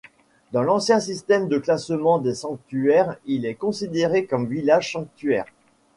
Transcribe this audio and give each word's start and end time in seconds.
Dans 0.51 0.63
l'ancien 0.63 0.99
système 0.99 1.47
de 1.47 1.59
classement 1.59 2.17
des 2.17 2.33
sanctuaires 2.33 3.17
il 3.27 3.45
est 3.45 3.53
considéré 3.53 4.25
comme 4.25 4.47
village-sanctuaire. 4.47 5.45